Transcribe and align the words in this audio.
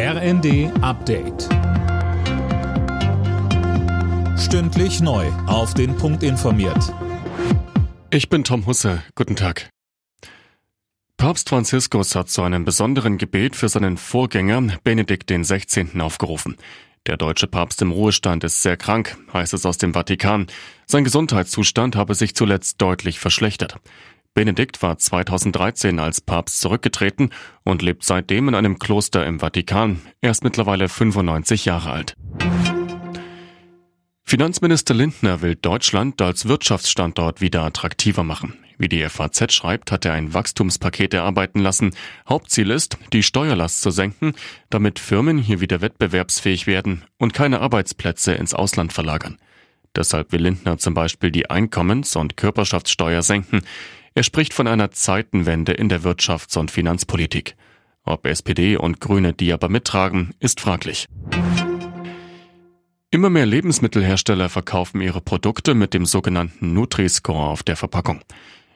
RND 0.00 0.70
Update. 0.80 1.48
Stündlich 4.38 5.00
neu. 5.00 5.26
Auf 5.48 5.74
den 5.74 5.96
Punkt 5.96 6.22
informiert. 6.22 6.94
Ich 8.12 8.28
bin 8.28 8.44
Tom 8.44 8.64
Husse. 8.66 9.02
Guten 9.16 9.34
Tag. 9.34 9.70
Papst 11.16 11.48
Franziskus 11.48 12.14
hat 12.14 12.30
zu 12.30 12.42
einem 12.42 12.64
besonderen 12.64 13.18
Gebet 13.18 13.56
für 13.56 13.68
seinen 13.68 13.96
Vorgänger 13.96 14.78
Benedikt 14.84 15.32
XVI. 15.32 16.00
aufgerufen. 16.00 16.56
Der 17.08 17.16
deutsche 17.16 17.48
Papst 17.48 17.82
im 17.82 17.90
Ruhestand 17.90 18.44
ist 18.44 18.62
sehr 18.62 18.76
krank, 18.76 19.18
heißt 19.32 19.52
es 19.52 19.66
aus 19.66 19.78
dem 19.78 19.94
Vatikan. 19.94 20.46
Sein 20.86 21.02
Gesundheitszustand 21.02 21.96
habe 21.96 22.14
sich 22.14 22.36
zuletzt 22.36 22.80
deutlich 22.80 23.18
verschlechtert. 23.18 23.80
Benedikt 24.38 24.82
war 24.82 24.96
2013 24.96 25.98
als 25.98 26.20
Papst 26.20 26.60
zurückgetreten 26.60 27.30
und 27.64 27.82
lebt 27.82 28.04
seitdem 28.04 28.46
in 28.46 28.54
einem 28.54 28.78
Kloster 28.78 29.26
im 29.26 29.40
Vatikan. 29.40 30.00
Er 30.20 30.30
ist 30.30 30.44
mittlerweile 30.44 30.88
95 30.88 31.64
Jahre 31.64 31.90
alt. 31.90 32.14
Finanzminister 34.22 34.94
Lindner 34.94 35.42
will 35.42 35.56
Deutschland 35.56 36.22
als 36.22 36.46
Wirtschaftsstandort 36.46 37.40
wieder 37.40 37.64
attraktiver 37.64 38.22
machen. 38.22 38.54
Wie 38.78 38.88
die 38.88 39.02
FAZ 39.08 39.52
schreibt, 39.52 39.90
hat 39.90 40.04
er 40.04 40.12
ein 40.12 40.32
Wachstumspaket 40.32 41.14
erarbeiten 41.14 41.58
lassen. 41.58 41.90
Hauptziel 42.28 42.70
ist, 42.70 42.96
die 43.12 43.24
Steuerlast 43.24 43.80
zu 43.80 43.90
senken, 43.90 44.34
damit 44.70 45.00
Firmen 45.00 45.38
hier 45.38 45.60
wieder 45.60 45.80
wettbewerbsfähig 45.80 46.68
werden 46.68 47.02
und 47.18 47.34
keine 47.34 47.58
Arbeitsplätze 47.58 48.34
ins 48.34 48.54
Ausland 48.54 48.92
verlagern. 48.92 49.36
Deshalb 49.96 50.30
will 50.30 50.42
Lindner 50.42 50.78
zum 50.78 50.94
Beispiel 50.94 51.32
die 51.32 51.50
Einkommens- 51.50 52.14
und 52.14 52.36
Körperschaftssteuer 52.36 53.22
senken. 53.22 53.62
Er 54.18 54.24
spricht 54.24 54.52
von 54.52 54.66
einer 54.66 54.90
Zeitenwende 54.90 55.70
in 55.70 55.88
der 55.88 56.02
Wirtschafts- 56.02 56.58
und 56.58 56.72
Finanzpolitik. 56.72 57.54
Ob 58.02 58.26
SPD 58.26 58.76
und 58.76 59.00
Grüne 59.00 59.32
die 59.32 59.52
aber 59.52 59.68
mittragen, 59.68 60.34
ist 60.40 60.60
fraglich. 60.60 61.06
Immer 63.12 63.30
mehr 63.30 63.46
Lebensmittelhersteller 63.46 64.48
verkaufen 64.48 65.00
ihre 65.02 65.20
Produkte 65.20 65.74
mit 65.74 65.94
dem 65.94 66.04
sogenannten 66.04 66.72
Nutri-Score 66.72 67.46
auf 67.46 67.62
der 67.62 67.76
Verpackung. 67.76 68.20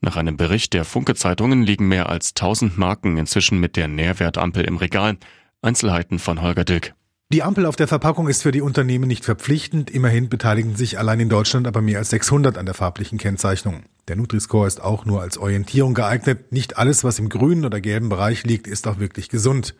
Nach 0.00 0.14
einem 0.14 0.36
Bericht 0.36 0.72
der 0.72 0.84
Funke-Zeitungen 0.84 1.64
liegen 1.64 1.88
mehr 1.88 2.10
als 2.10 2.28
1000 2.28 2.78
Marken 2.78 3.16
inzwischen 3.16 3.58
mit 3.58 3.74
der 3.74 3.88
Nährwertampel 3.88 4.62
im 4.62 4.76
Regal. 4.76 5.16
Einzelheiten 5.62 6.20
von 6.20 6.42
Holger 6.42 6.64
Dilk. 6.64 6.94
Die 7.32 7.42
Ampel 7.42 7.66
auf 7.66 7.74
der 7.74 7.88
Verpackung 7.88 8.28
ist 8.28 8.42
für 8.42 8.52
die 8.52 8.62
Unternehmen 8.62 9.08
nicht 9.08 9.24
verpflichtend. 9.24 9.90
Immerhin 9.90 10.28
beteiligen 10.28 10.76
sich 10.76 10.96
allein 10.96 11.18
in 11.18 11.28
Deutschland 11.28 11.66
aber 11.66 11.82
mehr 11.82 11.98
als 11.98 12.10
600 12.10 12.56
an 12.56 12.66
der 12.66 12.76
farblichen 12.76 13.18
Kennzeichnung. 13.18 13.82
Der 14.08 14.16
Nutri-Score 14.16 14.66
ist 14.66 14.82
auch 14.82 15.06
nur 15.06 15.22
als 15.22 15.38
Orientierung 15.38 15.94
geeignet. 15.94 16.52
Nicht 16.52 16.76
alles, 16.76 17.04
was 17.04 17.18
im 17.18 17.30
grünen 17.30 17.64
oder 17.64 17.80
gelben 17.80 18.10
Bereich 18.10 18.44
liegt, 18.44 18.66
ist 18.66 18.86
auch 18.86 18.98
wirklich 18.98 19.30
gesund. 19.30 19.74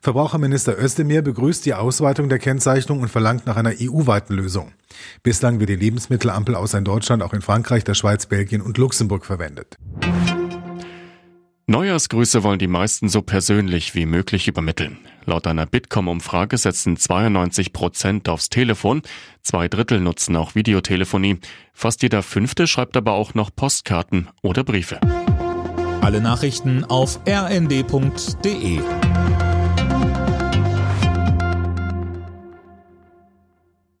Verbraucherminister 0.00 0.80
Özdemir 0.80 1.22
begrüßt 1.22 1.64
die 1.66 1.74
Ausweitung 1.74 2.28
der 2.28 2.38
Kennzeichnung 2.38 3.00
und 3.00 3.08
verlangt 3.08 3.46
nach 3.46 3.56
einer 3.56 3.72
EU-weiten 3.80 4.34
Lösung. 4.34 4.72
Bislang 5.22 5.60
wird 5.60 5.70
die 5.70 5.76
Lebensmittelampel 5.76 6.54
außer 6.54 6.78
in 6.78 6.84
Deutschland 6.84 7.22
auch 7.22 7.32
in 7.32 7.42
Frankreich, 7.42 7.84
der 7.84 7.94
Schweiz, 7.94 8.26
Belgien 8.26 8.62
und 8.62 8.78
Luxemburg 8.78 9.24
verwendet. 9.26 9.76
Neujahrsgrüße 11.70 12.42
wollen 12.44 12.58
die 12.58 12.66
meisten 12.66 13.10
so 13.10 13.20
persönlich 13.20 13.94
wie 13.94 14.06
möglich 14.06 14.48
übermitteln. 14.48 14.96
Laut 15.26 15.46
einer 15.46 15.66
Bitkom-Umfrage 15.66 16.56
setzen 16.56 16.96
92 16.96 17.74
Prozent 17.74 18.30
aufs 18.30 18.48
Telefon, 18.48 19.02
zwei 19.42 19.68
Drittel 19.68 20.00
nutzen 20.00 20.34
auch 20.36 20.54
Videotelefonie. 20.54 21.40
Fast 21.74 22.00
jeder 22.00 22.22
Fünfte 22.22 22.66
schreibt 22.66 22.96
aber 22.96 23.12
auch 23.12 23.34
noch 23.34 23.50
Postkarten 23.54 24.30
oder 24.40 24.64
Briefe. 24.64 24.98
Alle 26.00 26.22
Nachrichten 26.22 26.84
auf 26.84 27.20
rnd.de 27.28 28.80